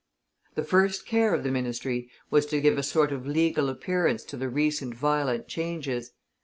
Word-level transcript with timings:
The 0.55 0.63
first 0.63 1.05
care 1.05 1.31
of 1.31 1.43
the 1.43 1.51
ministry 1.51 2.09
was 2.31 2.47
to 2.47 2.59
give 2.59 2.79
a 2.79 2.81
sort 2.81 3.11
of 3.11 3.27
legal 3.27 3.69
appearance 3.69 4.23
to 4.23 4.35
the 4.35 4.49
recent 4.49 4.95
violent 4.95 5.47
changes. 5.47 6.13